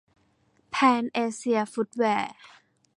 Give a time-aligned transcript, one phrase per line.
[0.69, 2.35] แพนเอเซียฟุตแวร์